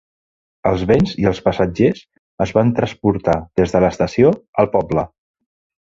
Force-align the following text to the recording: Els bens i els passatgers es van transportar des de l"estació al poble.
Els 0.69 0.85
bens 0.91 1.11
i 1.23 1.27
els 1.31 1.41
passatgers 1.49 2.01
es 2.47 2.55
van 2.59 2.73
transportar 2.81 3.39
des 3.61 3.75
de 3.77 3.83
l"estació 3.85 4.33
al 4.65 4.71
poble. 4.77 5.05